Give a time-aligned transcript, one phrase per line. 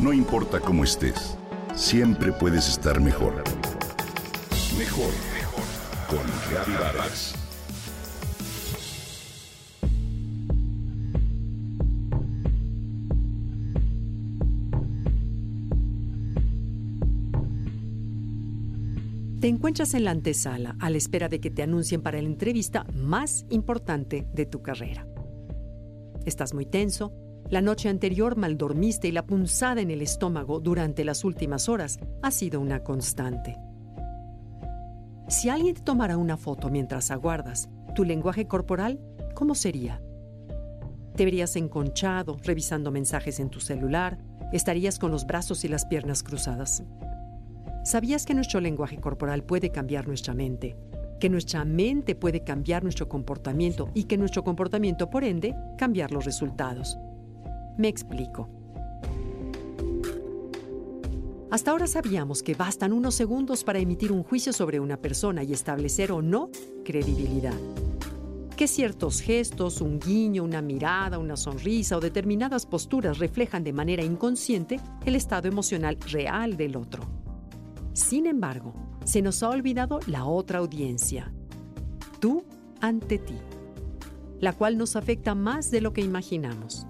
[0.00, 1.36] No importa cómo estés,
[1.74, 3.42] siempre puedes estar mejor.
[4.78, 5.64] Mejor, mejor.
[6.08, 7.34] Con Vargas.
[19.40, 22.86] Te encuentras en la antesala a la espera de que te anuncien para la entrevista
[22.94, 25.08] más importante de tu carrera.
[26.24, 27.12] Estás muy tenso,
[27.50, 31.98] la noche anterior mal dormiste y la punzada en el estómago durante las últimas horas
[32.22, 33.56] ha sido una constante.
[35.28, 39.00] Si alguien te tomara una foto mientras aguardas, tu lenguaje corporal,
[39.34, 40.02] ¿cómo sería?
[41.16, 44.18] Te verías enconchado, revisando mensajes en tu celular,
[44.52, 46.82] estarías con los brazos y las piernas cruzadas.
[47.82, 50.76] ¿Sabías que nuestro lenguaje corporal puede cambiar nuestra mente?
[51.18, 56.24] Que nuestra mente puede cambiar nuestro comportamiento y que nuestro comportamiento, por ende, cambiar los
[56.24, 56.98] resultados.
[57.78, 58.48] Me explico.
[61.50, 65.52] Hasta ahora sabíamos que bastan unos segundos para emitir un juicio sobre una persona y
[65.52, 66.50] establecer o no
[66.84, 67.54] credibilidad.
[68.56, 74.02] Que ciertos gestos, un guiño, una mirada, una sonrisa o determinadas posturas reflejan de manera
[74.02, 77.04] inconsciente el estado emocional real del otro.
[77.92, 81.32] Sin embargo, se nos ha olvidado la otra audiencia,
[82.18, 82.44] tú
[82.80, 83.36] ante ti,
[84.40, 86.87] la cual nos afecta más de lo que imaginamos.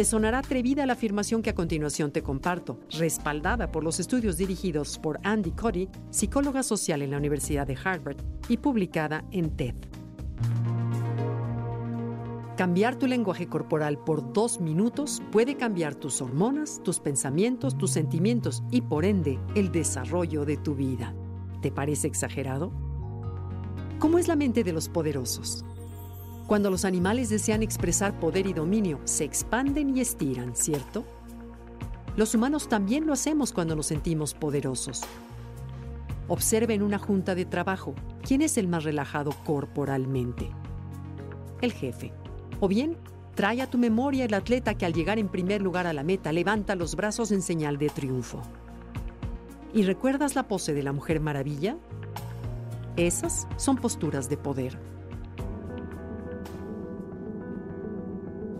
[0.00, 4.98] Te sonará atrevida la afirmación que a continuación te comparto, respaldada por los estudios dirigidos
[4.98, 8.16] por Andy Cody, psicóloga social en la Universidad de Harvard,
[8.48, 9.74] y publicada en TED.
[12.56, 18.62] Cambiar tu lenguaje corporal por dos minutos puede cambiar tus hormonas, tus pensamientos, tus sentimientos
[18.70, 21.14] y por ende el desarrollo de tu vida.
[21.60, 22.72] ¿Te parece exagerado?
[23.98, 25.62] ¿Cómo es la mente de los poderosos?
[26.50, 31.04] Cuando los animales desean expresar poder y dominio, se expanden y estiran, ¿cierto?
[32.16, 35.02] Los humanos también lo hacemos cuando nos sentimos poderosos.
[36.26, 37.94] Observe en una junta de trabajo
[38.26, 40.50] quién es el más relajado corporalmente.
[41.60, 42.12] El jefe.
[42.58, 42.96] O bien,
[43.36, 46.32] trae a tu memoria el atleta que al llegar en primer lugar a la meta
[46.32, 48.42] levanta los brazos en señal de triunfo.
[49.72, 51.76] ¿Y recuerdas la pose de la Mujer Maravilla?
[52.96, 54.99] Esas son posturas de poder.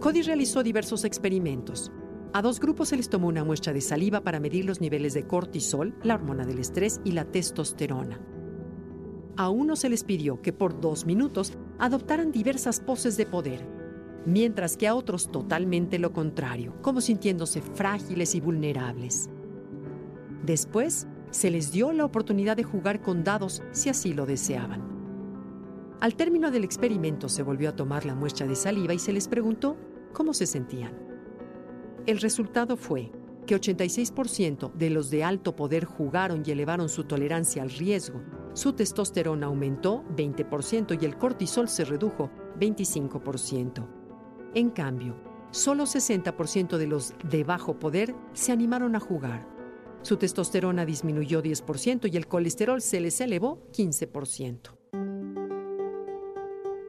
[0.00, 1.92] Cody realizó diversos experimentos.
[2.32, 5.26] A dos grupos se les tomó una muestra de saliva para medir los niveles de
[5.26, 8.18] cortisol, la hormona del estrés, y la testosterona.
[9.36, 13.66] A uno se les pidió que por dos minutos adoptaran diversas poses de poder,
[14.24, 19.28] mientras que a otros totalmente lo contrario, como sintiéndose frágiles y vulnerables.
[20.46, 24.80] Después, se les dio la oportunidad de jugar con dados si así lo deseaban.
[26.00, 29.28] Al término del experimento se volvió a tomar la muestra de saliva y se les
[29.28, 29.76] preguntó
[30.12, 30.96] cómo se sentían.
[32.06, 33.12] El resultado fue
[33.46, 38.20] que 86% de los de alto poder jugaron y elevaron su tolerancia al riesgo,
[38.52, 43.86] su testosterona aumentó 20% y el cortisol se redujo 25%.
[44.54, 45.16] En cambio,
[45.50, 49.46] solo 60% de los de bajo poder se animaron a jugar.
[50.02, 54.79] Su testosterona disminuyó 10% y el colesterol se les elevó 15%.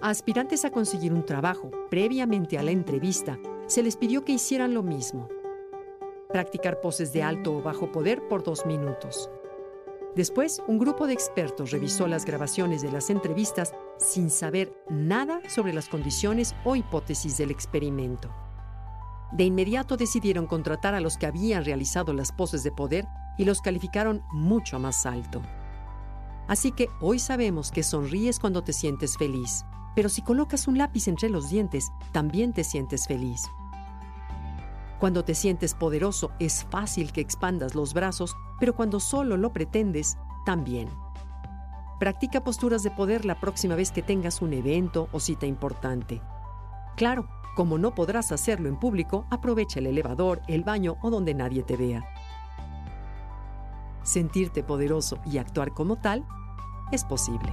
[0.00, 3.36] A aspirantes a conseguir un trabajo previamente a la entrevista,
[3.66, 5.28] se les pidió que hicieran lo mismo.
[6.28, 9.28] Practicar poses de alto o bajo poder por dos minutos.
[10.14, 15.72] Después, un grupo de expertos revisó las grabaciones de las entrevistas sin saber nada sobre
[15.72, 18.30] las condiciones o hipótesis del experimento.
[19.32, 23.04] De inmediato decidieron contratar a los que habían realizado las poses de poder
[23.36, 25.42] y los calificaron mucho más alto.
[26.46, 29.64] Así que hoy sabemos que sonríes cuando te sientes feliz,
[29.98, 33.50] pero si colocas un lápiz entre los dientes, también te sientes feliz.
[35.00, 40.16] Cuando te sientes poderoso es fácil que expandas los brazos, pero cuando solo lo pretendes,
[40.46, 40.88] también.
[41.98, 46.22] Practica posturas de poder la próxima vez que tengas un evento o cita importante.
[46.94, 51.64] Claro, como no podrás hacerlo en público, aprovecha el elevador, el baño o donde nadie
[51.64, 52.04] te vea.
[54.04, 56.24] Sentirte poderoso y actuar como tal
[56.92, 57.52] es posible.